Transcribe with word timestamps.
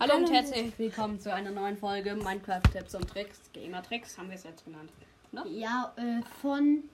Hallo 0.00 0.14
und 0.14 0.30
herzlich 0.30 0.78
willkommen 0.78 1.18
zu 1.18 1.34
einer 1.34 1.50
neuen 1.50 1.76
Folge 1.76 2.14
Minecraft-Tipps 2.14 2.94
und 2.94 3.10
Tricks. 3.10 3.50
Gamer-Tricks 3.52 4.16
haben 4.16 4.28
wir 4.28 4.36
es 4.36 4.44
jetzt 4.44 4.64
genannt. 4.64 4.92
Ne? 5.32 5.42
Ja, 5.48 5.92
äh, 5.96 6.22
von, 6.40 6.84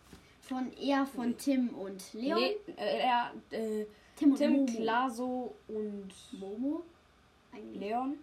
von 0.40 0.72
eher 0.72 1.04
von 1.04 1.36
Tim 1.36 1.68
und 1.74 2.02
Leon. 2.14 2.40
Nee, 2.40 2.56
äh, 2.78 3.80
äh, 3.82 3.86
Tim 4.16 4.30
und 4.30 4.38
Tim, 4.38 4.52
Momo. 4.52 4.72
Klaso 4.72 5.54
und 5.68 6.14
Momo? 6.32 6.82
Eigentlich. 7.52 7.82
Leon. 7.82 8.14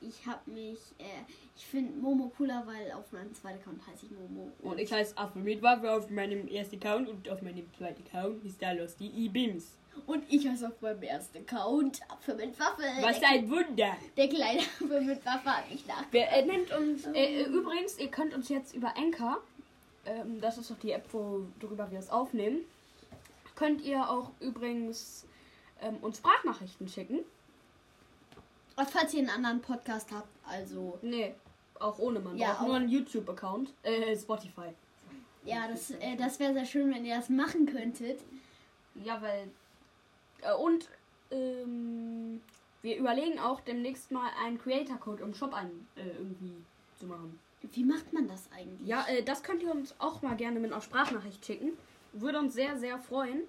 Ich 0.00 0.26
hab 0.26 0.48
mich, 0.48 0.80
äh, 0.98 1.04
ich 1.56 1.64
finde 1.64 1.96
Momo 1.96 2.32
cooler, 2.36 2.64
weil 2.66 2.90
auf 2.90 3.12
meinem 3.12 3.32
zweiten 3.32 3.60
Account 3.60 3.86
heiße 3.86 4.06
ich 4.06 4.10
Momo. 4.10 4.50
Und 4.62 4.80
ich 4.80 4.92
heiße 4.92 5.16
Afromitwaffe 5.16 5.92
auf 5.92 6.10
meinem 6.10 6.48
ersten 6.48 6.74
Account 6.74 7.08
und 7.08 7.28
auf 7.28 7.40
meinem 7.40 7.72
zweiten 7.78 8.02
Account 8.04 8.44
ist 8.44 8.60
da 8.60 8.72
los 8.72 8.96
die 8.96 9.26
E-Beams. 9.26 9.76
Und 10.06 10.24
ich 10.28 10.46
heiße 10.48 10.66
auf 10.68 10.80
meinem 10.80 11.02
ersten 11.02 11.38
Account 11.38 12.00
Apfel 12.10 12.34
mit 12.34 12.58
Waffe. 12.58 12.82
Was 13.00 13.20
der, 13.20 13.28
ein 13.28 13.50
Wunder! 13.50 13.96
der 14.16 14.28
kleine 14.28 14.60
Apfel 14.80 15.00
mit 15.02 15.24
Waffe 15.24 15.56
hat 15.56 15.70
mich 15.70 15.86
nach. 15.86 16.04
Wer 16.10 16.30
er 16.30 16.46
nennt 16.46 16.72
uns, 16.72 17.06
äh, 17.06 17.42
äh, 17.42 17.44
übrigens, 17.44 17.98
ihr 17.98 18.08
könnt 18.08 18.34
uns 18.34 18.48
jetzt 18.48 18.74
über 18.74 18.96
Anchor, 18.96 19.40
ähm, 20.06 20.40
das 20.40 20.58
ist 20.58 20.70
doch 20.70 20.78
die 20.78 20.92
App, 20.92 21.12
worüber 21.12 21.90
wir 21.90 21.98
es 21.98 22.10
aufnehmen, 22.10 22.60
könnt 23.54 23.82
ihr 23.82 24.08
auch 24.08 24.30
übrigens 24.40 25.26
ähm, 25.82 25.96
uns 26.00 26.18
Sprachnachrichten 26.18 26.88
schicken. 26.88 27.20
Und 28.76 28.90
falls 28.90 29.12
ihr 29.12 29.20
einen 29.20 29.30
anderen 29.30 29.60
Podcast 29.60 30.10
habt, 30.12 30.28
also, 30.48 30.98
Nee, 31.02 31.34
auch 31.78 31.98
ohne 31.98 32.20
man. 32.20 32.36
Ja, 32.36 32.48
braucht 32.48 32.60
auch. 32.60 32.66
nur 32.66 32.76
einen 32.76 32.88
YouTube-Account. 32.88 33.72
Äh, 33.82 34.16
Spotify. 34.16 34.72
ja, 35.44 35.68
das, 35.68 35.90
äh, 35.90 36.16
das 36.16 36.38
wäre 36.40 36.54
sehr 36.54 36.64
schön, 36.64 36.92
wenn 36.94 37.04
ihr 37.04 37.16
das 37.16 37.28
machen 37.28 37.66
könntet. 37.66 38.20
Ja, 39.04 39.20
weil. 39.20 39.50
Äh, 40.42 40.54
und 40.54 40.88
ähm, 41.30 42.40
wir 42.82 42.96
überlegen 42.96 43.38
auch 43.38 43.60
demnächst 43.60 44.10
mal 44.10 44.30
einen 44.44 44.58
Creator-Code 44.58 45.22
im 45.22 45.34
Shop 45.34 45.54
ein, 45.54 45.70
äh, 45.96 46.08
irgendwie 46.18 46.54
zu 46.98 47.06
machen. 47.06 47.38
Wie 47.72 47.84
macht 47.84 48.12
man 48.12 48.26
das 48.28 48.48
eigentlich? 48.54 48.86
Ja, 48.86 49.06
äh, 49.08 49.22
das 49.22 49.42
könnt 49.42 49.62
ihr 49.62 49.70
uns 49.70 49.94
auch 49.98 50.20
mal 50.22 50.36
gerne 50.36 50.58
mit 50.58 50.72
einer 50.72 50.80
Sprachnachricht 50.80 51.44
schicken. 51.44 51.72
Würde 52.12 52.38
uns 52.38 52.54
sehr, 52.54 52.76
sehr 52.76 52.98
freuen. 52.98 53.42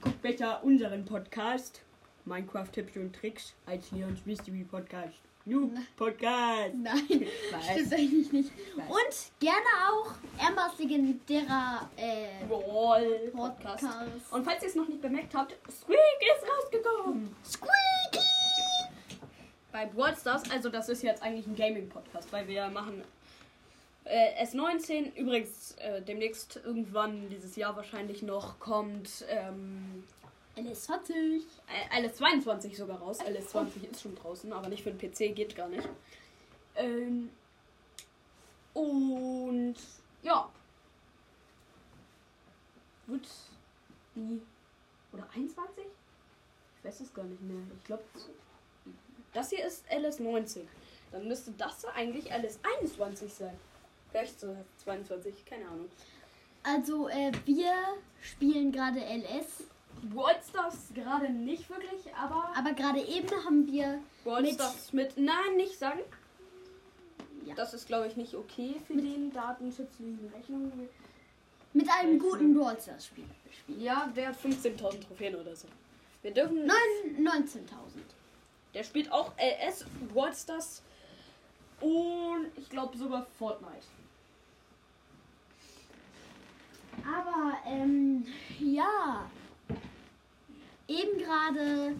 Guckt 0.00 0.22
besser 0.22 0.62
unseren 0.62 1.04
Podcast. 1.04 1.82
Minecraft 2.24 2.68
Tipps 2.72 2.96
und 2.96 3.14
Tricks 3.14 3.54
als 3.66 3.90
Leons 3.92 4.24
Mystery 4.26 4.64
Podcast. 4.64 5.25
New 5.46 5.70
Podcast. 5.96 6.74
Nein, 6.74 7.06
stimmt 7.70 7.92
eigentlich 7.92 8.32
nicht. 8.32 8.50
Und 8.76 9.38
gerne 9.38 9.66
auch 9.88 10.12
Ambers 10.44 10.76
legendärer 10.76 11.88
äh, 11.96 12.44
Brawl 12.48 13.30
Podcast. 13.32 13.84
Podcast. 13.84 14.32
Und 14.32 14.44
falls 14.44 14.62
ihr 14.64 14.68
es 14.68 14.74
noch 14.74 14.88
nicht 14.88 15.00
bemerkt 15.00 15.32
habt, 15.36 15.54
Squeak 15.70 15.98
ist 16.20 16.44
rausgekommen. 16.50 17.36
Squeaky! 17.44 18.26
Bei 19.70 19.86
Brawl 19.86 20.16
Stars, 20.16 20.50
also 20.50 20.68
das 20.68 20.88
ist 20.88 21.04
jetzt 21.04 21.22
eigentlich 21.22 21.46
ein 21.46 21.54
Gaming-Podcast, 21.54 22.32
weil 22.32 22.48
wir 22.48 22.66
machen 22.68 23.04
äh, 24.02 24.44
S19, 24.44 25.14
übrigens 25.14 25.76
äh, 25.78 26.02
demnächst 26.02 26.60
irgendwann 26.64 27.28
dieses 27.28 27.54
Jahr 27.54 27.76
wahrscheinlich 27.76 28.22
noch 28.22 28.58
kommt 28.58 29.24
ähm, 29.28 30.02
LS20. 30.56 31.42
äh, 31.68 32.06
LS22 32.06 32.76
sogar 32.76 32.98
raus. 32.98 33.20
LS20 33.20 33.90
ist 33.90 34.02
schon 34.02 34.14
draußen, 34.14 34.52
aber 34.52 34.68
nicht 34.68 34.82
für 34.82 34.92
den 34.92 34.98
PC, 34.98 35.34
geht 35.34 35.54
gar 35.54 35.68
nicht. 35.68 35.88
Ähm, 36.76 37.30
und 38.74 39.76
ja. 40.22 40.50
Wird 43.06 43.26
die. 44.14 44.40
Oder 45.12 45.26
21? 45.34 45.84
Ich 46.78 46.84
weiß 46.84 47.00
es 47.00 47.14
gar 47.14 47.24
nicht 47.24 47.40
mehr. 47.42 47.62
Ich 47.78 47.84
glaube. 47.84 48.02
Das 49.32 49.50
hier 49.50 49.66
ist 49.66 49.84
LS19. 49.90 50.62
Dann 51.12 51.28
müsste 51.28 51.52
das 51.52 51.84
eigentlich 51.84 52.32
LS21 52.32 53.28
sein. 53.28 53.56
Vielleicht 54.10 54.40
so 54.40 54.56
22, 54.84 55.44
keine 55.44 55.66
Ahnung. 55.66 55.88
Also, 56.62 57.08
äh, 57.08 57.32
wir 57.44 57.72
spielen 58.20 58.72
gerade 58.72 59.00
LS. 59.00 59.64
Brawl 60.02 60.34
Stars 60.48 60.88
gerade 60.94 61.28
nicht 61.30 61.68
wirklich, 61.70 62.14
aber. 62.14 62.52
Aber 62.56 62.72
gerade 62.72 63.00
eben 63.00 63.28
haben 63.44 63.66
wir 63.66 64.00
Brawl 64.24 64.42
mit- 64.42 64.58
mit. 64.92 65.16
Nein, 65.18 65.56
nicht 65.56 65.78
sagen. 65.78 66.00
Ja. 67.44 67.54
Das 67.54 67.74
ist, 67.74 67.86
glaube 67.86 68.06
ich, 68.08 68.16
nicht 68.16 68.34
okay 68.34 68.76
für 68.86 68.94
den 68.96 69.32
datenschutzlichen 69.32 70.30
Rechnung. 70.34 70.72
mit 71.72 71.88
einem 71.90 72.18
guten 72.18 72.54
Brawl 72.54 72.80
Stars 72.80 73.06
Spiel. 73.06 73.24
Ja, 73.68 74.10
der 74.16 74.28
hat 74.28 74.36
15.000 74.36 75.00
Trophäen 75.06 75.34
oder 75.36 75.54
so. 75.54 75.68
Wir 76.22 76.32
dürfen. 76.32 76.66
Neun- 76.66 77.22
19.000. 77.22 77.66
Der 78.74 78.82
spielt 78.84 79.10
auch 79.12 79.32
LS, 79.38 79.84
Brawl 80.12 80.34
Stars 80.34 80.82
und 81.80 82.46
ich 82.56 82.68
glaube 82.70 82.96
sogar 82.96 83.26
Fortnite. 83.38 83.86
Aber, 87.04 87.56
ähm, 87.66 88.26
ja. 88.58 89.28
Eben 90.88 91.18
gerade 91.18 91.96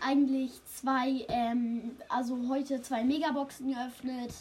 eigentlich 0.00 0.50
zwei, 0.64 1.24
ähm, 1.28 1.96
also 2.08 2.36
heute 2.48 2.82
zwei 2.82 3.04
Megaboxen 3.04 3.72
geöffnet. 3.72 4.32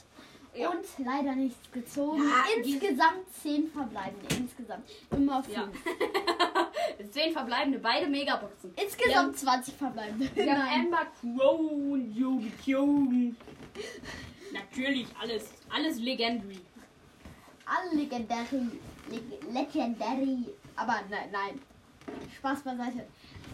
Ja. 0.56 0.70
Und 0.70 0.86
leider 1.06 1.36
nichts 1.36 1.70
gezogen. 1.72 2.24
Ja, 2.24 2.46
Insgesamt 2.64 3.30
zehn 3.42 3.70
verbleibende. 3.70 4.36
Insgesamt. 4.38 4.90
Immer 5.12 5.44
fünf. 5.44 5.58
Ja. 6.98 7.10
Zehn 7.12 7.34
verbleibende, 7.34 7.80
beide 7.80 8.08
Megaboxen. 8.08 8.74
Insgesamt 8.82 9.38
20 9.38 9.74
verbleibende. 9.74 10.30
Wir 10.34 10.52
haben 10.54 10.60
Nein. 10.60 10.86
Amber 10.86 11.08
Crow 11.20 11.60
und 11.60 12.16
Yo 12.16 12.38
gezogen. 12.38 13.36
Natürlich 14.54 15.08
alles, 15.20 15.50
alles 15.74 16.00
Legendary. 16.00 16.60
Alle 17.66 18.02
Legendary. 18.02 18.80
Leg 19.10 19.24
Legendary. 19.52 20.46
Aber 20.76 21.02
nein, 21.10 21.30
nein. 21.32 21.62
Spaß 22.38 22.62
beiseite. 22.62 23.06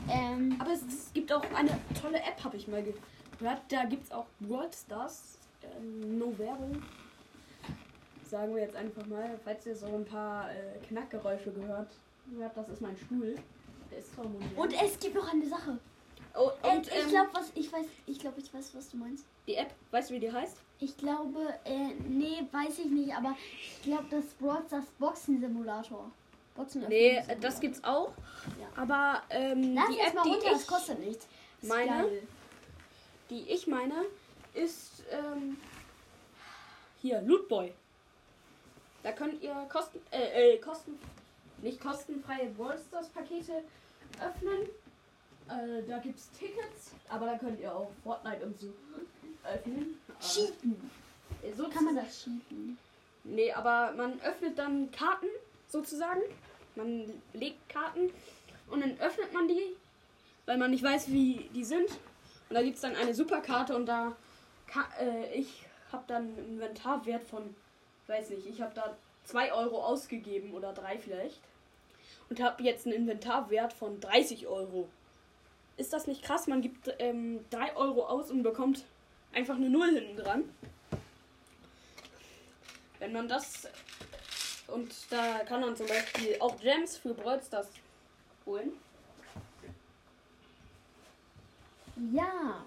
Ähm, 0.09 0.55
Aber 0.59 0.71
es, 0.71 0.81
es 0.83 1.13
gibt 1.13 1.31
auch 1.31 1.43
eine 1.53 1.77
tolle 1.99 2.17
App, 2.17 2.43
habe 2.43 2.57
ich 2.57 2.67
mal 2.67 2.83
gehört. 2.83 3.61
Da 3.69 3.85
gibt 3.85 4.05
es 4.05 4.11
auch 4.11 4.25
World 4.39 4.75
Stars. 4.75 5.37
Ähm, 5.63 6.17
no 6.17 6.37
Werbung. 6.37 6.81
Sagen 8.29 8.55
wir 8.55 8.61
jetzt 8.63 8.75
einfach 8.75 9.05
mal, 9.07 9.39
falls 9.43 9.65
ihr 9.65 9.75
so 9.75 9.87
ein 9.87 10.05
paar 10.05 10.49
äh, 10.49 10.79
Knackgeräusche 10.87 11.51
gehört. 11.51 11.89
hört, 12.37 12.57
das 12.57 12.69
ist 12.69 12.81
mein 12.81 12.97
Stuhl. 12.97 13.35
Der 13.91 13.99
ist 13.99 14.13
zwar 14.13 14.25
modern. 14.25 14.49
und 14.55 14.73
es 14.73 14.97
gibt 14.99 15.15
noch 15.15 15.31
eine 15.31 15.45
Sache. 15.45 15.77
oh, 16.35 16.49
Äh, 16.63 16.75
und 16.77 16.87
ich 16.87 16.93
ähm, 17.03 17.09
glaube, 17.09 17.29
was 17.33 17.51
ich 17.55 17.71
weiß, 17.71 17.85
ich 18.07 18.19
glaube, 18.19 18.39
ich 18.39 18.53
weiß, 18.53 18.73
was 18.73 18.89
du 18.89 18.97
meinst. 18.97 19.25
die 19.47 19.55
App, 19.55 19.73
weißt 19.91 20.09
du, 20.09 20.13
wie 20.15 20.19
die 20.19 20.31
heißt? 20.31 20.57
Ich 20.79 20.95
glaube, 20.97 21.39
äh, 21.65 21.93
nee, 22.07 22.47
weiß 22.51 22.79
ich 22.79 22.89
nicht, 22.89 23.13
aber 23.13 23.35
ich 23.61 23.81
glaube, 23.83 24.05
das 24.09 24.25
Brawl 24.39 24.63
Stars 24.65 24.85
Boxen 24.97 25.39
Simulator. 25.41 26.09
Boxen 26.61 26.85
Nee, 26.87 27.17
äh, 27.17 27.37
das 27.39 27.59
gibt's 27.59 27.83
auch. 27.83 28.13
Ja. 28.59 28.81
Aber 28.81 29.23
ähm, 29.29 29.75
Lass 29.75 29.89
die 29.89 29.99
App, 29.99 30.13
mal 30.13 30.23
die 30.23 30.29
runter, 30.29 30.49
das 30.51 30.61
ich, 30.61 30.67
kostet 30.67 30.99
nichts. 30.99 31.27
Meine? 31.61 32.07
die 33.29 33.49
ich 33.49 33.65
meine, 33.65 34.05
ist 34.53 35.03
ähm, 35.09 35.57
hier 37.01 37.21
Lootboy. 37.21 37.71
Da 39.03 39.13
könnt 39.13 39.41
ihr 39.41 39.55
kosten, 39.71 39.99
äh, 40.11 40.53
äh, 40.53 40.57
kosten, 40.57 40.99
nicht 41.61 41.81
kostenfreie 41.81 42.49
Ballstars 42.49 43.09
Pakete 43.09 43.63
öffnen. 44.19 44.67
Äh, 45.47 45.87
da 45.87 45.97
gibt's 45.99 46.29
Tickets, 46.37 46.91
aber 47.09 47.25
da 47.25 47.37
könnt 47.37 47.59
ihr 47.59 47.73
auch 47.73 47.89
Fortnite 48.03 48.45
und 48.45 48.59
so 48.59 48.67
öffnen. 49.43 49.97
Cheaten. 50.19 50.91
Äh, 51.41 51.53
so 51.53 51.69
Kann 51.69 51.85
man 51.85 51.95
das 51.95 52.23
cheaten? 52.23 52.77
Nee, 53.23 53.51
aber 53.51 53.93
man 53.93 54.19
öffnet 54.21 54.57
dann 54.59 54.91
Karten 54.91 55.27
sozusagen. 55.69 56.21
Man 56.75 57.21
legt 57.33 57.67
Karten 57.69 58.11
und 58.69 58.81
dann 58.81 58.99
öffnet 58.99 59.33
man 59.33 59.47
die, 59.47 59.75
weil 60.45 60.57
man 60.57 60.71
nicht 60.71 60.83
weiß, 60.83 61.11
wie 61.11 61.49
die 61.53 61.63
sind. 61.63 61.89
Und 62.49 62.55
da 62.55 62.61
gibt 62.61 62.75
es 62.75 62.81
dann 62.81 62.95
eine 62.95 63.13
Superkarte 63.13 63.75
und 63.75 63.85
da 63.85 64.15
äh, 64.99 65.33
ich 65.33 65.65
habe 65.91 66.03
dann 66.07 66.23
einen 66.23 66.53
Inventarwert 66.53 67.23
von, 67.23 67.55
weiß 68.07 68.29
nicht, 68.29 68.47
ich 68.47 68.61
habe 68.61 68.73
da 68.73 68.95
2 69.25 69.53
Euro 69.53 69.83
ausgegeben 69.83 70.53
oder 70.53 70.73
3 70.73 70.97
vielleicht. 70.99 71.39
Und 72.29 72.39
habe 72.41 72.63
jetzt 72.63 72.85
einen 72.85 72.95
Inventarwert 72.95 73.73
von 73.73 73.99
30 73.99 74.47
Euro. 74.47 74.87
Ist 75.75 75.91
das 75.91 76.07
nicht 76.07 76.23
krass? 76.23 76.47
Man 76.47 76.61
gibt 76.61 76.93
ähm, 76.99 77.43
3 77.49 77.75
Euro 77.75 78.05
aus 78.05 78.31
und 78.31 78.43
bekommt 78.43 78.85
einfach 79.33 79.55
eine 79.55 79.69
Null 79.69 79.93
hinten 79.93 80.15
dran. 80.15 80.43
Wenn 82.99 83.11
man 83.11 83.27
das 83.27 83.67
und 84.71 84.93
da 85.09 85.39
kann 85.39 85.61
man 85.61 85.75
zum 85.75 85.87
Beispiel 85.87 86.35
auch 86.39 86.59
Gems 86.59 86.97
für 86.97 87.13
Brawl 87.13 87.41
Stars 87.41 87.67
holen. 88.45 88.71
Ja. 92.13 92.65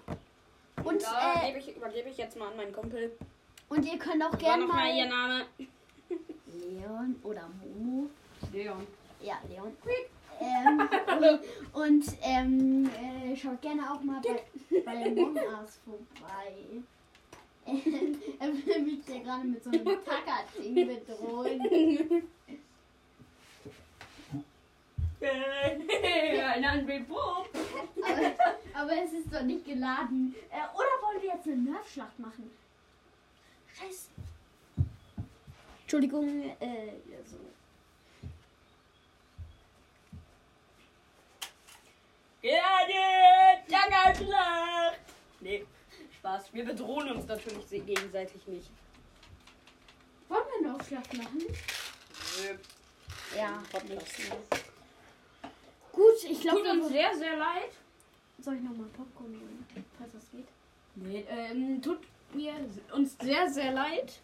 Und 0.77 0.85
Und, 0.85 1.03
da 1.03 1.41
äh, 1.41 1.47
gebe 1.47 1.59
ich, 1.59 1.75
übergebe 1.75 2.09
ich 2.09 2.17
jetzt 2.17 2.37
mal 2.37 2.49
an 2.49 2.57
meinen 2.57 2.73
Kumpel. 2.73 3.11
und 3.69 3.85
ihr 3.85 3.97
könnt 3.97 4.23
auch 4.23 4.37
gerne 4.37 4.65
noch 4.65 4.73
mal 4.73 4.95
ihr 4.95 5.07
mal 5.07 5.27
Name? 5.27 5.45
Leon 6.53 7.15
oder 7.23 7.49
Momo. 7.59 8.09
Leon. 8.53 8.85
Ja, 9.21 9.35
Leon. 9.49 9.75
ähm, 10.39 10.89
und 11.17 11.39
und 11.73 12.05
ähm, 12.21 12.89
äh, 12.89 13.35
schaut 13.35 13.61
gerne 13.61 13.91
auch 13.91 14.01
mal 14.01 14.21
bei, 14.21 14.81
bei 14.85 15.05
Among 15.05 15.35
Us 15.37 15.79
vorbei. 15.85 16.83
Er 18.39 18.47
will 18.47 18.81
mich 18.83 19.07
ja 19.07 19.19
gerade 19.19 19.47
mit 19.47 19.63
so 19.63 19.71
einem 19.71 19.85
Tacker-Ding 20.05 20.87
bedrohen. 20.87 21.61
Ein 25.21 26.65
Angry 26.65 26.99
Bob. 26.99 27.49
Aber, 28.03 28.81
aber 28.81 29.03
es 29.03 29.13
ist 29.13 29.33
doch 29.33 29.41
nicht 29.41 29.65
geladen. 29.65 30.35
Äh, 30.51 30.75
oder 30.75 31.01
wollen 31.01 31.21
wir 31.21 31.33
jetzt 31.33 31.47
eine 31.47 31.57
Nerfschlacht 31.57 32.19
machen? 32.19 32.51
Scheiße. 33.73 34.09
Entschuldigung, 35.81 36.43
äh, 36.59 36.87
ja, 36.87 37.23
so. 37.25 37.37
Gerne, 42.41 43.63
Tangerschlacht. 43.67 44.44
Spaß. 46.25 46.53
Wir 46.53 46.65
bedrohen 46.65 47.09
uns 47.11 47.27
natürlich 47.27 47.65
se- 47.67 47.79
gegenseitig 47.79 48.45
nicht. 48.47 48.69
Wollen 50.27 50.41
wir 50.59 50.67
eine 50.69 50.75
Nerfschlacht 50.75 51.13
machen? 51.17 51.37
Nö. 51.39 52.55
Ja. 53.37 53.61
Gut, 55.91 56.23
ich 56.27 56.41
glaube, 56.41 56.61
Tut 56.63 56.71
uns 56.71 56.87
sehr, 56.89 57.15
sehr 57.15 57.37
leid. 57.37 57.71
soll 58.41 58.55
ich 58.55 58.61
nochmal 58.61 58.87
Popcorn 58.87 59.29
holen, 59.33 59.65
falls 59.99 60.11
das 60.13 60.31
geht? 60.31 60.47
Nee, 60.95 61.25
ähm, 61.29 61.81
tut 61.81 61.99
mir 62.33 62.53
uns 62.93 63.15
sehr, 63.21 63.47
sehr 63.49 63.71
leid. 63.71 64.19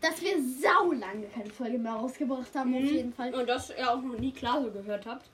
Dass 0.00 0.20
wir 0.22 0.36
sau 0.42 0.92
lange 0.92 1.26
keine 1.26 1.50
Folge 1.50 1.78
mehr 1.78 1.92
rausgebracht 1.92 2.54
haben, 2.54 2.74
auf 2.74 2.80
jeden 2.82 3.12
Fall. 3.12 3.34
Und 3.34 3.48
dass 3.48 3.70
ihr 3.70 3.90
auch 3.92 4.00
noch 4.00 4.18
nie 4.18 4.32
klar 4.32 4.62
so 4.62 4.70
gehört 4.70 5.04
habt. 5.06 5.28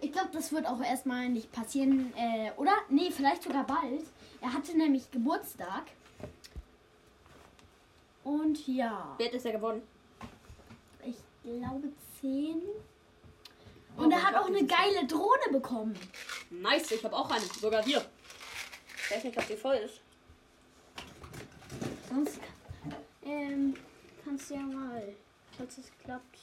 Ich 0.00 0.12
glaube, 0.12 0.28
das 0.32 0.52
wird 0.52 0.66
auch 0.66 0.80
erstmal 0.82 1.28
nicht 1.28 1.50
passieren. 1.50 2.12
Äh, 2.16 2.52
oder? 2.56 2.72
Nee, 2.88 3.10
vielleicht 3.10 3.42
sogar 3.42 3.66
bald. 3.66 4.04
Er 4.44 4.52
hatte 4.52 4.76
nämlich 4.76 5.10
Geburtstag. 5.10 5.84
Und 8.24 8.66
ja, 8.68 9.14
Wer 9.16 9.28
hat 9.28 9.34
es 9.34 9.44
ja 9.44 9.52
gewonnen? 9.52 9.80
ich 11.02 11.16
glaube 11.42 11.88
10. 12.20 12.60
Oh 13.96 14.02
Und 14.02 14.08
mein 14.10 14.12
er 14.12 14.22
hat 14.22 14.34
auch 14.34 14.46
eine 14.46 14.66
geile 14.66 15.06
Drohne 15.06 15.50
bekommen. 15.50 15.98
Nice, 16.50 16.90
ich 16.90 17.02
habe 17.02 17.16
auch 17.16 17.30
eine. 17.30 17.40
Sogar 17.40 17.82
hier. 17.82 18.04
Ich 18.98 19.10
weiß 19.16 19.24
nicht, 19.24 19.38
ob 19.38 19.46
die 19.46 19.56
voll 19.56 19.76
ist. 19.76 20.02
Sonst 22.10 22.38
ähm, 23.24 23.74
kannst 24.22 24.50
du 24.50 24.54
ja 24.56 24.60
mal, 24.60 25.14
falls 25.56 25.78
es 25.78 25.90
klappt. 26.02 26.38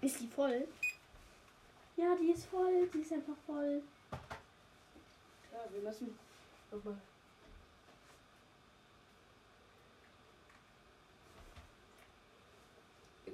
Ist 0.00 0.18
die 0.20 0.28
voll? 0.28 0.66
Ja, 1.96 2.16
die 2.16 2.30
ist 2.30 2.46
voll. 2.46 2.88
Die 2.94 3.00
ist 3.00 3.12
einfach 3.12 3.36
voll. 3.46 3.82
Ja, 5.70 5.74
wir 5.74 5.82
müssen 5.82 6.18
nochmal. 6.70 6.96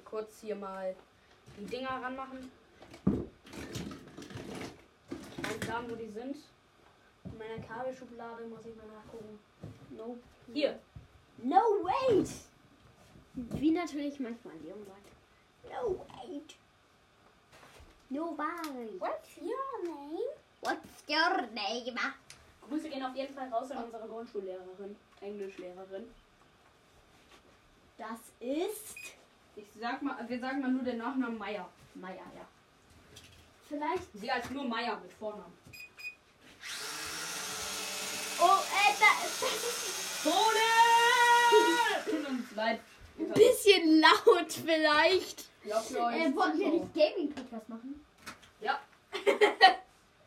Kurz 0.03 0.39
hier 0.39 0.55
mal 0.55 0.95
die 1.57 1.65
Dinger 1.65 2.01
ranmachen. 2.01 2.49
Kein 5.43 5.59
Plan, 5.59 5.89
wo 5.89 5.95
die 5.95 6.09
sind. 6.09 6.37
In 7.25 7.37
meiner 7.37 7.59
Kabelschublade 7.61 8.45
muss 8.45 8.65
ich 8.65 8.75
mal 8.77 8.87
nachgucken. 8.87 9.39
No. 9.89 10.17
Hier. 10.53 10.79
No 11.39 11.57
wait! 11.83 12.29
Wie 13.33 13.71
natürlich 13.71 14.19
manchmal 14.19 14.55
Leon 14.57 14.83
sagt. 14.85 15.07
No 15.69 16.05
wait! 16.25 16.55
No 18.09 18.35
wait! 18.37 18.99
What's 18.99 19.37
your 19.37 19.83
name? 19.83 20.19
What's 20.61 21.03
your 21.07 21.41
name? 21.53 21.99
Grüße 22.67 22.89
gehen 22.89 23.03
auf 23.03 23.15
jeden 23.15 23.33
Fall 23.33 23.49
raus 23.49 23.71
an 23.71 23.83
unsere 23.85 24.07
Grundschullehrerin, 24.07 24.95
Englischlehrerin. 25.21 26.07
Das 27.97 28.19
ist 28.39 28.95
Ich 29.55 29.65
sag 29.79 30.01
mal, 30.03 30.17
wir 30.27 30.39
sagen 30.39 30.61
mal 30.61 30.69
nur 30.71 30.83
den 30.83 30.97
Nachnamen 30.97 31.37
Meier. 31.37 31.67
Meier, 31.95 32.15
ja. 32.35 32.47
Vielleicht. 33.67 34.03
Sie 34.13 34.29
als 34.29 34.49
nur 34.51 34.65
Meier 34.65 34.99
mit 34.99 35.11
Vornamen. 35.13 35.53
Oh, 38.39 38.43
äh, 38.43 38.93
da, 38.99 39.05
das 39.23 39.41
ist 39.41 40.23
Tode! 40.23 40.67
Tut 42.05 42.29
uns 42.29 42.51
leid. 42.55 42.79
ein 43.17 43.31
bisschen 43.33 43.99
laut 43.99 44.51
vielleicht. 44.53 45.45
Ja. 45.63 45.79
Äh, 45.81 46.35
wollen 46.35 46.59
wir 46.59 46.69
nicht 46.69 46.93
Gaming-Podcast 46.93 47.69
machen? 47.69 48.05
Ja. 48.61 48.79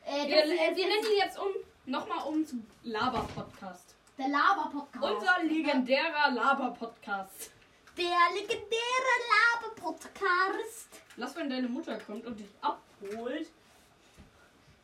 Äh, 0.06 0.26
Wir, 0.26 0.36
das 0.38 0.46
ist 0.48 0.76
wir 0.76 0.86
nennen 0.88 1.04
ihn 1.04 1.18
jetzt 1.18 1.38
um, 1.38 1.52
nochmal 1.90 2.26
um 2.26 2.46
zu 2.46 2.56
Laber-Podcast. 2.84 3.94
der 4.16 4.28
Laber-Podcast. 4.28 5.04
Unser 5.04 5.42
legendärer 5.42 6.30
Laber-Podcast. 6.30 7.50
Der 7.96 8.16
legendäre 8.34 9.14
Laber-Podcast. 9.32 10.88
Lass, 11.16 11.34
wenn 11.36 11.50
deine 11.50 11.68
Mutter 11.68 11.98
kommt 11.98 12.24
und 12.26 12.38
dich 12.38 12.48
abholt, 12.60 13.48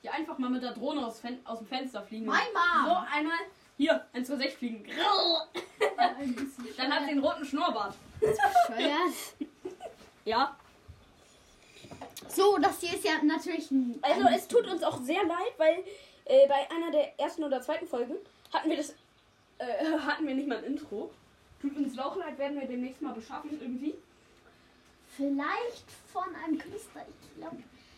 hier 0.03 0.13
einfach 0.13 0.37
mal 0.39 0.51
mit 0.51 0.63
der 0.63 0.73
Drohne 0.73 1.07
aus, 1.07 1.21
Fen 1.21 1.39
aus 1.45 1.59
dem 1.59 1.69
Fenster 1.69 2.03
fliegen. 2.03 2.27
Mein 2.27 2.47
Mom. 2.53 2.87
So, 2.87 2.97
einmal 3.13 3.39
hier, 3.77 4.05
1 4.13 4.27
zu 4.27 4.37
6 4.37 4.55
fliegen. 4.55 4.85
Dann 6.77 6.93
hat 6.93 7.05
sie 7.05 7.11
einen 7.11 7.25
roten 7.25 7.45
Schnurrbart. 7.45 7.95
Ja. 10.25 10.57
So, 12.29 12.59
das 12.59 12.81
hier 12.81 12.95
ist 12.95 13.05
ja 13.05 13.23
natürlich 13.23 13.71
ein. 13.71 13.97
Also 14.03 14.27
es 14.35 14.49
tut 14.49 14.67
uns 14.67 14.83
auch 14.83 15.01
sehr 15.01 15.23
leid, 15.25 15.53
weil 15.57 15.85
äh, 16.27 16.47
bei 16.49 16.71
einer 16.71 16.91
der 16.91 17.19
ersten 17.19 17.45
oder 17.45 17.61
zweiten 17.63 17.87
Folgen 17.87 18.17
hatten 18.53 18.69
wir 18.71 18.77
das 18.77 18.95
äh, 19.59 19.99
hatten 19.99 20.27
wir 20.27 20.35
nicht 20.35 20.49
mal 20.49 20.59
ein 20.59 20.65
Intro. 20.65 21.11
Tut 21.61 21.77
uns 21.77 21.99
auch 21.99 22.17
leid, 22.17 22.39
werden 22.39 22.61
wir 22.61 22.67
demnächst 22.67 23.01
mal 23.01 23.15
beschaffen 23.15 23.51
irgendwie. 23.61 23.95
Vielleicht 25.17 25.91
von 26.13 26.35
einem 26.45 26.59
Künstler. 26.59 27.07
Ich 27.09 27.35
glaube, 27.41 27.57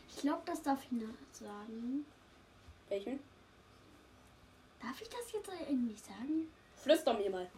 ich 0.08 0.16
glaub, 0.18 0.46
das 0.46 0.62
darf 0.62 0.78
ich 0.84 0.92
nicht 0.92 1.08
sagen. 1.32 2.06
Welchen? 2.88 3.18
Darf 4.80 5.00
ich 5.02 5.08
das 5.08 5.32
jetzt 5.32 5.50
irgendwie 5.68 5.96
sagen? 5.96 6.52
Flüster 6.76 7.14
mir 7.14 7.30
mal. 7.30 7.48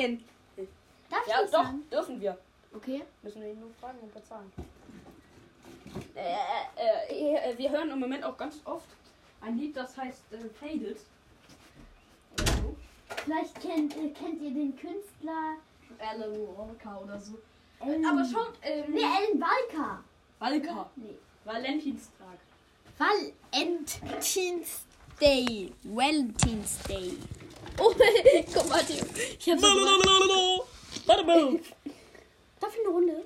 Nein. 0.00 0.24
Darf 1.10 1.26
Ja, 1.26 1.36
ich 1.44 1.50
doch, 1.50 1.64
sagen? 1.64 1.88
dürfen 1.90 2.20
wir. 2.20 2.38
Okay. 2.74 3.02
Müssen 3.22 3.40
wir 3.42 3.50
ihn 3.50 3.60
nur 3.60 3.70
fragen 3.80 3.98
und 4.00 4.12
bezahlen. 4.12 4.52
Äh, 6.14 6.34
äh, 7.08 7.50
äh, 7.52 7.58
wir 7.58 7.70
hören 7.70 7.90
im 7.90 8.00
Moment 8.00 8.24
auch 8.24 8.36
ganz 8.36 8.56
oft 8.64 8.86
ein 9.40 9.56
Lied, 9.58 9.76
das 9.76 9.96
heißt 9.96 10.22
äh, 10.32 10.48
Faded. 10.60 10.98
Oder 12.32 12.46
so. 12.46 12.76
Vielleicht 13.24 13.60
kennt, 13.60 13.96
äh, 13.96 14.08
kennt 14.10 14.42
ihr 14.42 14.50
den 14.50 14.76
Künstler. 14.76 15.56
Alan 15.98 16.32
Walker 16.56 17.00
oder 17.02 17.18
so. 17.18 17.38
Ellen, 17.80 18.04
Aber 18.04 18.24
schaut, 18.24 18.54
ähm, 18.62 18.84
Nee, 18.92 19.00
Ellen 19.02 19.40
Walker. 19.40 20.02
Walker. 20.40 20.90
Nee. 20.96 21.14
Valentinstag. 21.44 22.38
Valentins 23.52 24.84
Day. 25.20 25.72
Valentins 25.84 26.78
Day. 26.88 27.16
Oh, 27.78 27.92
guck 28.54 28.68
mal. 28.68 28.80
Ich 29.38 29.50
hab 29.50 29.58
so 29.60 29.66
gemacht. 29.66 30.64
Darf 32.60 32.73
ich 32.73 32.73
eine 32.84 32.94
Runde? 32.94 33.24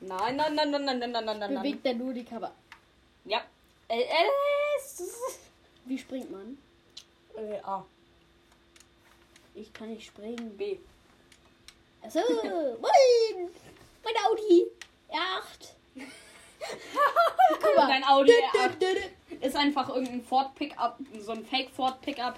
Nein, 0.00 0.36
nein, 0.36 0.54
nein, 0.54 0.70
nein, 0.70 0.84
nein, 0.84 0.98
nein, 0.98 1.12
nein, 1.12 1.24
nein, 1.24 1.38
nein. 1.38 1.54
Bewegt 1.54 1.86
er 1.86 1.94
nur 1.94 2.12
die 2.12 2.24
Cover. 2.24 2.52
Ja. 3.24 3.42
Äh, 3.88 4.00
äh, 4.02 5.04
Wie 5.84 5.98
springt 5.98 6.30
man? 6.30 6.58
äh, 7.36 7.58
A. 7.62 7.84
Ich 9.54 9.72
kann 9.72 9.90
nicht 9.90 10.06
springen. 10.06 10.56
B. 10.56 10.78
Achso, 12.02 12.20
moin! 12.20 13.50
Mein 14.04 14.14
Audi. 14.26 14.66
R8. 15.10 15.68
Guck 17.60 17.76
mal. 17.76 17.86
Dein 17.86 18.04
Audi 18.04 18.32
Dü, 18.32 18.58
R8. 18.58 18.68
dü, 18.70 18.94
dü, 18.94 19.00
dü. 19.28 19.36
Ist 19.46 19.56
einfach 19.56 19.88
irgendein 19.88 20.22
Ford 20.22 20.54
Pickup, 20.54 20.96
so 21.20 21.32
ein 21.32 21.44
Fake 21.44 21.70
Ford 21.70 22.00
Pickup 22.00 22.34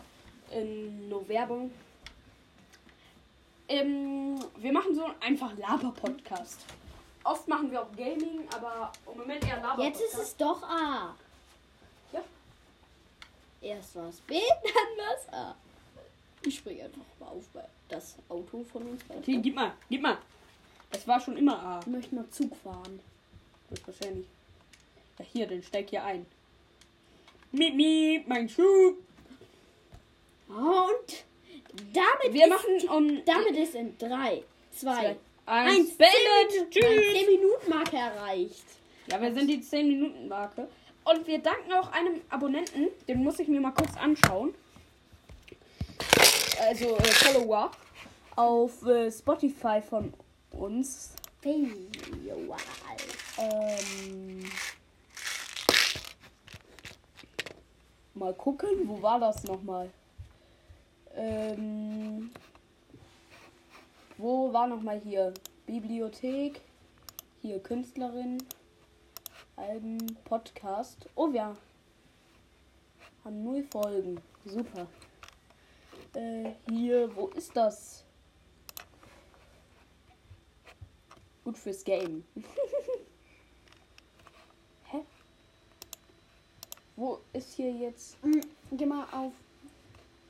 in 0.50 1.08
no 1.08 1.26
Werbung. 1.28 1.70
Ähm, 3.68 4.38
wir 4.56 4.72
machen 4.72 4.94
so 4.94 5.06
einfach 5.20 5.56
Laber-Podcast. 5.56 6.60
Oft 7.24 7.48
machen 7.48 7.70
wir 7.70 7.82
auch 7.82 7.92
Gaming, 7.96 8.46
aber 8.54 8.92
im 9.10 9.18
Moment 9.18 9.46
eher 9.46 9.60
Laber. 9.62 9.82
Jetzt 9.82 10.02
ist 10.02 10.18
es 10.18 10.36
doch 10.36 10.62
A. 10.62 11.14
Ja. 12.12 12.20
Erst 13.62 13.96
war 13.96 14.08
es 14.08 14.20
B, 14.20 14.34
dann 14.62 15.06
war 15.06 15.14
es 15.16 15.32
A. 15.32 15.56
Ich 16.44 16.56
springe 16.56 16.84
einfach 16.84 17.00
mal 17.18 17.28
auf 17.28 17.48
bei 17.54 17.64
das 17.88 18.16
Auto 18.28 18.64
von 18.64 18.82
uns. 18.82 19.02
Okay, 19.08 19.38
gib 19.38 19.54
mal, 19.54 19.72
gib 19.88 20.02
mal. 20.02 20.18
Es 20.90 21.06
war 21.08 21.20
schon 21.20 21.36
immer 21.36 21.58
A. 21.60 21.80
Ich 21.80 21.86
möchte 21.86 22.14
mal 22.14 22.28
Zug 22.30 22.54
fahren. 22.56 23.00
Das 23.70 23.86
wahrscheinlich. 23.86 24.26
Ja, 25.18 25.24
hier, 25.24 25.46
dann 25.46 25.62
steig 25.62 25.90
hier 25.90 26.04
ein. 26.04 26.26
Miep, 27.52 27.74
miep, 27.74 28.28
mein 28.28 28.48
Schuh. 28.48 28.94
Und 30.48 31.24
Damit 31.92 32.32
Wir 32.32 32.44
ist 32.44 32.50
machen 32.50 32.88
um 32.88 33.24
Damit 33.24 33.56
ist 33.56 33.74
in 33.74 33.98
3, 33.98 34.42
2, 34.72 35.16
eins. 35.46 35.78
1 35.78 35.96
Beendet. 35.96 36.70
Tschüss. 36.70 36.84
10 36.84 37.26
Minuten 37.26 37.70
Marke 37.70 37.96
erreicht. 37.96 38.64
Ja, 39.10 39.20
wir 39.20 39.34
sind 39.34 39.48
die 39.48 39.60
10 39.60 39.88
Minuten 39.88 40.28
Marke. 40.28 40.68
Und 41.04 41.26
wir 41.26 41.38
danken 41.38 41.72
auch 41.72 41.92
einem 41.92 42.20
Abonnenten, 42.30 42.88
den 43.06 43.22
muss 43.22 43.38
ich 43.38 43.48
mir 43.48 43.60
mal 43.60 43.72
kurz 43.72 43.94
anschauen. 43.96 44.54
Also 46.66 46.96
äh, 46.96 47.02
Follower 47.02 47.70
auf 48.36 48.86
äh, 48.86 49.10
Spotify 49.10 49.82
von 49.82 50.14
uns. 50.52 51.14
Wow. 51.42 52.56
Ähm, 53.36 54.50
mal 58.14 58.32
gucken, 58.32 58.70
wo 58.86 59.02
war 59.02 59.20
das 59.20 59.44
nochmal? 59.44 59.90
Ähm, 61.16 62.30
wo 64.18 64.52
war 64.52 64.66
nochmal 64.66 65.00
hier? 65.00 65.32
Bibliothek, 65.66 66.60
hier 67.40 67.58
Künstlerin, 67.60 68.42
Alben, 69.56 69.98
Podcast. 70.24 71.08
Oh, 71.14 71.32
wir 71.32 71.56
haben 73.24 73.44
null 73.44 73.62
Folgen. 73.70 74.20
Super. 74.44 74.88
Äh, 76.14 76.52
hier, 76.68 77.14
wo 77.16 77.28
ist 77.28 77.56
das? 77.56 78.04
Gut 81.44 81.56
fürs 81.56 81.84
Game. 81.84 82.24
Hä? 84.84 85.00
Wo 86.96 87.20
ist 87.32 87.54
hier 87.54 87.72
jetzt? 87.72 88.22
Mm, 88.24 88.40
Geh 88.72 88.86
mal 88.86 89.06
auf 89.12 89.32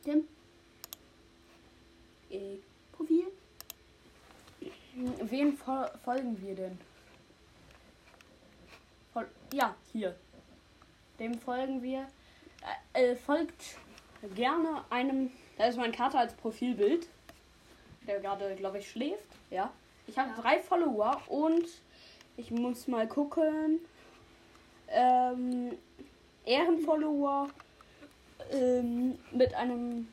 dem 0.07 0.29
Äh, 2.31 2.57
Profil. 2.93 3.27
wem 5.23 5.57
fol 5.57 5.91
folgen 6.05 6.41
wir 6.41 6.55
denn? 6.55 6.79
Fol 9.13 9.29
ja, 9.53 9.75
hier. 9.93 10.17
Dem 11.19 11.39
folgen 11.39 11.83
wir. 11.83 12.09
Äh, 12.93 13.13
äh, 13.13 13.17
folgt 13.17 13.77
gerne 14.35 14.85
einem. 14.91 15.31
Da 15.57 15.67
ist 15.67 15.77
mein 15.77 15.93
Kater 15.93 16.19
als 16.19 16.35
Profilbild. 16.35 17.07
Der 18.07 18.21
gerade, 18.21 18.55
glaube 18.57 18.79
ich, 18.79 18.91
schläft. 18.91 19.27
Ja. 19.51 19.73
Ich 20.07 20.19
habe 20.19 20.31
Ja. 20.31 20.43
drei 20.43 20.61
Follower 20.61 21.21
und 21.29 21.67
ich 22.37 22.51
muss 22.51 22.89
mal 22.89 23.09
gucken. 23.09 23.81
Ähm, 24.89 25.79
Ehrenfollower 26.45 27.49
ähm, 28.51 29.19
mit 29.33 29.55
einem 29.55 30.09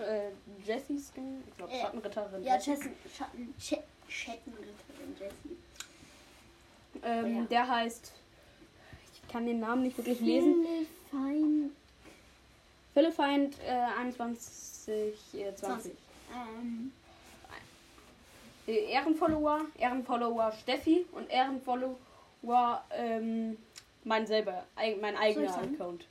äh, 0.00 0.30
Jessie-Skin. 0.64 1.42
Ich 1.48 1.56
glaube, 1.56 1.72
Äh, 1.72 1.80
Schattenritterin. 1.80 2.42
Ja, 2.44 2.54
Jessie. 2.56 2.70
Chatten, 2.80 2.94
Schatten, 3.16 3.54
Ch- 3.60 3.82
Schattenritterin 4.08 5.16
Jessie. 5.18 5.56
Ähm, 7.02 7.36
Ja. 7.38 7.44
Der 7.44 7.68
heißt. 7.68 8.12
Ich 9.14 9.28
kann 9.32 9.46
den 9.46 9.60
Namen 9.60 9.82
nicht 9.82 9.96
wirklich 9.98 10.20
lesen. 10.20 10.64
Fein. 11.10 11.70
Philippfeind 12.94 13.56
äh, 13.66 13.70
21, 14.00 15.34
äh, 15.34 15.54
20. 15.54 15.56
20. 15.56 15.92
Ähm, 16.34 16.92
Äh, 18.66 18.90
Ehrenfollower, 18.92 19.62
Ehrenfollower 19.78 20.52
Steffi 20.52 21.06
und 21.12 21.30
Ehrenfollower 21.30 22.84
ähm, 22.90 23.56
mein 24.04 24.26
selber, 24.26 24.64
mein 25.00 25.16
eigener 25.16 25.50
sagen? 25.52 25.74
Account. 25.74 26.06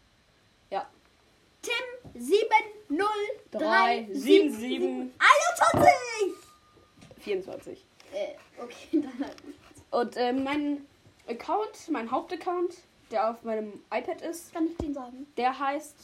Tim 2.17 2.25
703 2.25 3.57
Drei, 3.59 4.07
sieben, 4.11 4.51
sieben. 4.51 5.13
21! 5.19 6.33
24. 7.19 7.85
Äh, 8.13 8.27
okay, 8.61 8.75
dann 9.01 9.25
halt. 9.25 9.35
Und 9.91 10.17
äh, 10.17 10.33
mein 10.33 10.85
Account, 11.27 11.89
mein 11.91 12.09
Hauptaccount, 12.09 12.73
der 13.11 13.29
auf 13.31 13.43
meinem 13.43 13.73
iPad 13.93 14.21
ist, 14.21 14.53
Kann 14.53 14.67
ich 14.67 14.77
den 14.77 14.93
sagen? 14.93 15.27
der 15.37 15.57
heißt 15.57 15.95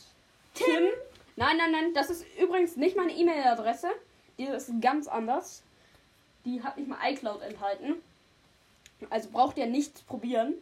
Tim. 0.54 0.90
Nein, 1.36 1.58
nein, 1.58 1.72
nein, 1.72 1.94
das 1.94 2.10
ist 2.10 2.26
übrigens 2.40 2.76
nicht 2.78 2.96
meine 2.96 3.12
E-Mail-Adresse. 3.14 3.90
Die 4.38 4.46
ist 4.46 4.70
ganz 4.82 5.08
anders. 5.08 5.64
Die 6.46 6.62
hat 6.62 6.78
nicht 6.78 6.88
mal 6.88 6.98
iCloud 7.12 7.42
enthalten. 7.42 7.96
Also 9.10 9.30
braucht 9.32 9.58
ihr 9.58 9.66
nicht 9.66 10.06
probieren. 10.08 10.54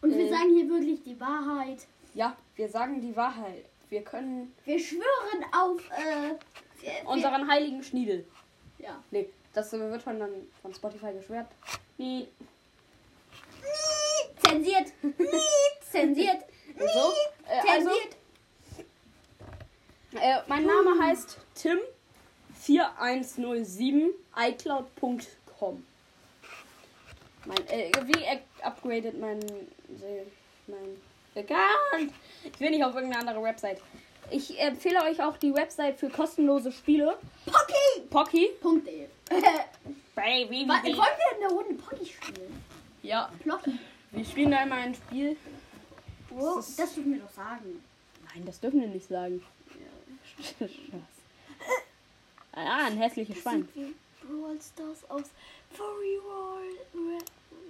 Und 0.00 0.16
wir 0.16 0.26
Äh. 0.26 0.30
sagen 0.30 0.54
hier 0.54 0.68
wirklich 0.68 1.02
die 1.04 1.18
Wahrheit. 1.20 1.86
Ja, 2.14 2.36
wir 2.56 2.68
sagen 2.68 3.00
die 3.00 3.14
Wahrheit. 3.16 3.64
Wir 3.92 4.02
können 4.02 4.56
Wir 4.64 4.78
schwören 4.78 5.44
auf, 5.52 5.78
äh, 5.90 6.34
wir, 6.80 7.06
unseren 7.06 7.46
heiligen 7.46 7.82
Schniedel. 7.82 8.26
ja. 8.78 9.04
Nee, 9.10 9.28
das 9.52 9.70
wird 9.70 10.00
von, 10.00 10.18
dann 10.18 10.30
von 10.62 10.74
Spotify 10.74 11.12
geschwert. 11.12 11.46
Nee. 11.98 12.26
Zensiert. 14.42 14.94
Zensiert. 15.90 16.42
So. 16.78 17.12
Äh, 17.46 17.70
also, 17.70 17.90
Zensiert. 17.90 18.16
äh, 20.14 20.38
mein 20.46 20.64
Name 20.64 20.98
heißt 21.04 21.36
Tim4107 22.66 24.08
iCloud.com. 24.34 25.86
Mein, 27.44 27.66
äh, 27.68 27.92
wie 28.06 28.24
upgradet 28.62 29.20
mein, 29.20 29.38
mein 30.66 31.11
Account? 31.36 32.12
Ich 32.44 32.60
will 32.60 32.70
nicht 32.70 32.84
auf 32.84 32.94
irgendeine 32.94 33.20
andere 33.28 33.42
Website. 33.42 33.80
Ich 34.30 34.58
empfehle 34.58 35.02
euch 35.04 35.22
auch 35.22 35.36
die 35.36 35.52
Website 35.54 35.98
für 35.98 36.08
kostenlose 36.08 36.72
Spiele. 36.72 37.18
Pocky. 37.46 38.06
Pocky. 38.08 38.48
Punkt 38.60 38.88
E. 38.88 39.06
Baby. 40.14 40.66
Wollen 40.68 40.82
wir 40.84 41.34
in 41.34 41.40
der 41.40 41.48
Runde 41.50 41.74
Pocky 41.74 42.06
spielen? 42.06 42.64
Ja, 43.02 43.30
Plocky. 43.42 43.78
wir 44.12 44.24
spielen 44.24 44.50
da 44.52 44.62
immer 44.62 44.76
ein 44.76 44.94
Spiel. 44.94 45.36
Oh, 46.30 46.56
Das 46.56 46.68
ist- 46.68 46.78
das 46.78 46.94
dürfen 46.94 47.12
wir 47.14 47.20
doch 47.20 47.32
sagen. 47.32 47.82
Nein, 48.34 48.44
das 48.46 48.60
dürfen 48.60 48.80
wir 48.80 48.88
nicht 48.88 49.08
sagen. 49.08 49.42
Spaß. 50.40 50.70
Ah, 52.54 52.86
ein 52.86 52.96
hässliches 52.98 53.38
Schwein. 53.38 53.68
Brawl 54.22 54.58
Stars 54.60 55.08
aus 55.10 55.24
Furry 55.72 56.18
World 56.22 56.78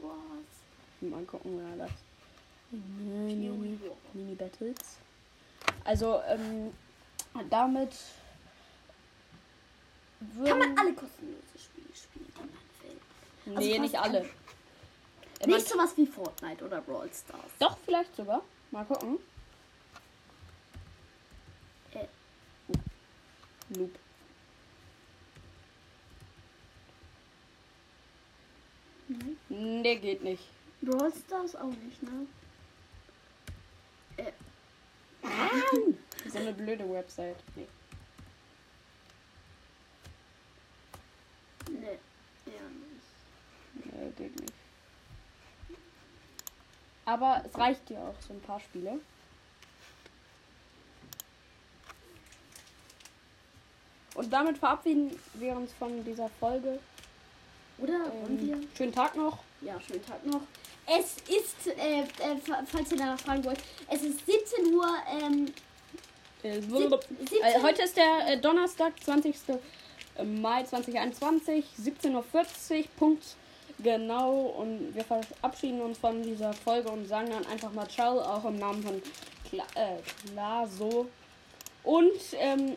Wars. 0.03 0.47
Mal 1.01 1.23
gucken, 1.25 1.61
wer 1.77 1.87
das. 1.87 1.91
Mini, 1.91 2.12
Mini 2.73 4.35
Battles. 4.35 4.99
Also, 5.85 6.21
ähm, 6.27 6.73
damit. 7.51 7.93
Kann 10.45 10.59
man 10.59 10.79
alle 10.79 10.95
kostenlose 10.95 11.59
Spiele 11.59 11.89
spielen, 11.95 12.33
die 12.35 12.41
man 12.41 12.49
will. 12.49 13.59
Nee, 13.59 13.73
also 13.73 13.83
nicht 13.83 13.99
alle. 13.99 14.27
Nicht 15.47 15.69
sowas 15.69 15.93
wie 15.97 16.07
Fortnite 16.07 16.65
oder 16.65 16.81
Brawl 16.81 17.11
Stars. 17.13 17.51
Doch, 17.59 17.77
vielleicht 17.85 18.15
sogar. 18.15 18.43
Mal 18.71 18.85
gucken. 18.85 19.19
Äh. 21.93 22.07
Noob. 23.71 23.91
Nee, 29.49 29.97
geht 29.97 30.23
nicht. 30.23 30.45
Brawl 30.81 31.13
Stars 31.13 31.57
auch 31.57 31.67
nicht, 31.67 32.03
ne? 32.03 32.27
So 36.33 36.39
eine 36.39 36.53
blöde 36.53 36.89
Website. 36.91 37.37
Nee. 37.57 37.67
Ne, 41.69 41.99
ja 42.47 42.53
nicht. 42.71 43.93
Nee, 43.93 44.13
geht 44.17 44.41
nicht. 44.41 44.53
Aber 47.05 47.43
es 47.45 47.59
reicht 47.59 47.91
ja 47.91 47.99
auch 47.99 48.15
so 48.27 48.33
ein 48.33 48.41
paar 48.41 48.61
Spiele. 48.61 49.01
Und 54.15 54.33
damit 54.33 54.59
verabschieden 54.59 55.19
wir 55.35 55.57
uns 55.57 55.73
von 55.73 56.05
dieser 56.05 56.29
Folge. 56.29 56.79
Oder 57.79 58.13
wollen 58.13 58.41
wir? 58.41 58.55
Ähm, 58.55 58.69
schönen 58.77 58.93
Tag 58.93 59.17
noch. 59.17 59.39
Ja, 59.61 59.81
schönen 59.81 60.05
Tag 60.05 60.25
noch. 60.25 60.43
Es 60.87 61.17
ist, 61.29 61.67
äh, 61.69 62.01
äh, 62.01 62.37
fa- 62.45 62.63
falls 62.67 62.91
ihr 62.93 62.99
danach 62.99 63.19
fragen 63.21 63.45
wollt, 63.45 63.59
es 63.89 64.03
ist 64.03 64.27
17 64.27 64.75
Uhr, 64.75 64.89
ähm, 65.21 65.47
Äh, 66.43 66.61
sieb- 66.61 66.93
äh, 67.41 67.63
heute 67.63 67.83
ist 67.83 67.97
der 67.97 68.27
äh, 68.33 68.39
Donnerstag, 68.39 68.93
20. 69.03 69.35
Mai 70.25 70.63
2021, 70.65 71.65
17.40 71.81 72.13
Uhr, 72.81 72.85
Punkt. 72.99 73.25
Genau, 73.79 74.33
und 74.59 74.95
wir 74.95 75.05
verabschieden 75.05 75.81
uns 75.81 75.99
von 75.99 76.23
dieser 76.23 76.53
Folge 76.53 76.91
und 76.91 77.07
sagen 77.07 77.31
dann 77.31 77.47
einfach 77.47 77.73
mal 77.73 77.89
Ciao, 77.89 78.21
auch 78.21 78.45
im 78.45 78.57
Namen 78.59 78.83
von 78.83 79.03
Kla 79.49 79.65
äh, 79.75 79.97
Klaso. 80.33 81.09
Und 81.85 82.13
ähm, 82.35 82.77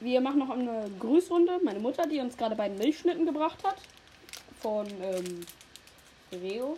wir 0.00 0.20
machen 0.20 0.38
noch 0.40 0.50
eine 0.50 0.90
Grüßrunde. 1.00 1.60
Meine 1.64 1.78
Mutter, 1.80 2.06
die 2.06 2.18
uns 2.20 2.36
gerade 2.36 2.54
beiden 2.54 2.76
Milchschnitten 2.76 3.24
gebracht 3.24 3.58
hat. 3.64 3.76
Von 4.60 4.86
ähm, 5.00 5.46
Reo. 6.32 6.76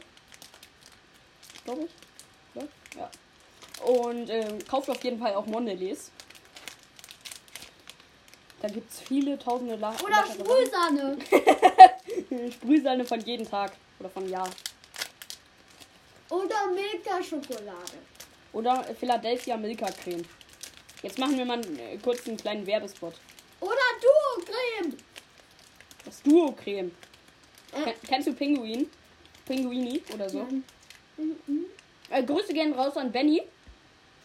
Glaube 1.68 1.82
ich. 1.84 2.62
Ja. 2.62 2.68
ja. 2.98 3.84
Und 3.84 4.30
ähm, 4.30 4.58
kauft 4.66 4.88
auf 4.88 5.02
jeden 5.04 5.18
Fall 5.18 5.34
auch 5.34 5.44
Mondelez. 5.46 6.10
Da 8.60 8.68
gibt 8.68 8.90
es 8.90 9.00
viele 9.00 9.38
tausende 9.38 9.76
La 9.76 9.90
Oder 10.02 10.24
Sprühsahne. 10.26 11.18
Sprühsahne 12.52 13.04
von 13.04 13.20
jedem 13.20 13.48
Tag 13.48 13.72
oder 14.00 14.08
von 14.10 14.28
Jahr. 14.28 14.48
Oder 16.30 16.66
Milka-Schokolade. 16.74 17.98
Oder 18.52 18.82
Philadelphia 18.98 19.56
Milka 19.56 19.86
Creme. 19.90 20.24
Jetzt 21.02 21.18
machen 21.18 21.36
wir 21.38 21.44
mal 21.44 21.60
äh, 21.78 21.98
kurz 21.98 22.26
einen 22.26 22.36
kleinen 22.36 22.66
Werbespot. 22.66 23.14
Oder 23.60 23.76
Duo-Creme. 24.00 24.96
Das 26.04 26.22
Duo 26.22 26.52
Creme. 26.52 26.90
Äh. 27.72 27.82
Ken- 27.84 27.94
Kennst 28.08 28.28
du 28.28 28.32
Pinguin? 28.32 28.90
Pinguini 29.46 30.02
oder 30.14 30.28
so? 30.28 30.42
Nein. 30.42 30.64
Mhm. 31.18 31.66
Äh, 32.10 32.22
Grüße 32.22 32.52
gehen 32.54 32.72
raus 32.72 32.96
an 32.96 33.12
Benny, 33.12 33.42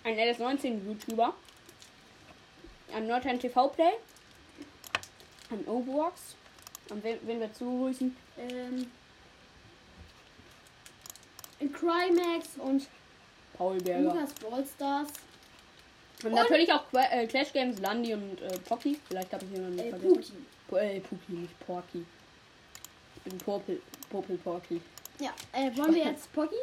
ein 0.04 0.16
LS19-YouTuber, 0.18 1.34
an 2.94 3.08
Nordhand 3.08 3.42
TV 3.42 3.68
Play, 3.70 3.92
an 5.50 5.64
Overworks, 5.66 6.36
an 6.90 7.04
wen, 7.04 7.18
wen 7.24 7.40
wir 7.40 7.52
zugrüßen. 7.54 8.16
Ähm, 8.38 8.92
Crimex 11.72 12.50
und 12.58 12.88
Paul 13.58 13.78
Berger. 13.80 14.14
Lukas 14.14 14.34
Ballstars. 14.34 15.08
Und 16.24 16.34
natürlich 16.34 16.72
auch 16.72 16.90
Qua 16.90 17.04
äh, 17.12 17.28
Clash 17.28 17.52
Games, 17.54 17.80
Landy 17.80 18.14
und 18.14 18.42
äh, 18.42 18.58
Pocky. 18.60 18.98
Vielleicht 19.08 19.32
habe 19.34 19.44
ich 19.46 19.52
jemanden 19.52 19.80
Äh, 19.80 19.90
vergessen. 19.90 20.14
Puki. 20.16 20.34
Po 20.70 20.76
äh, 20.78 21.00
Puki, 21.02 21.32
nicht 21.34 21.60
Porky. 21.66 22.06
Ich 23.18 23.22
bin 23.24 23.38
Popel, 23.40 23.82
Popel 24.10 24.38
Porky. 24.38 24.82
Ja, 25.20 25.32
äh, 25.52 25.76
wollen 25.78 25.94
wir 25.96 26.06
jetzt 26.12 26.32
Pocky? 26.34 26.56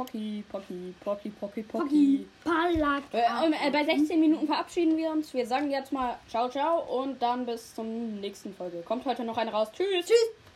Pocky, 0.00 0.42
Pocky, 0.50 0.94
Pocky, 1.04 1.28
Pocky, 1.28 1.62
Pocky. 1.62 1.62
Pocky. 1.62 2.26
Palak. 2.42 3.02
Äh, 3.12 3.44
und, 3.44 3.52
äh, 3.52 3.70
bei 3.70 3.84
16 3.84 4.18
Minuten 4.18 4.46
verabschieden 4.46 4.96
wir 4.96 5.10
uns. 5.10 5.34
Wir 5.34 5.46
sagen 5.46 5.70
jetzt 5.70 5.92
mal 5.92 6.18
ciao, 6.26 6.48
ciao 6.48 7.02
und 7.02 7.20
dann 7.20 7.44
bis 7.44 7.74
zum 7.74 8.18
nächsten 8.18 8.54
Folge. 8.54 8.78
Kommt 8.78 9.04
heute 9.04 9.24
noch 9.24 9.36
eine 9.36 9.52
raus. 9.52 9.68
Tschüss. 9.72 10.06
Tschüss. 10.06 10.49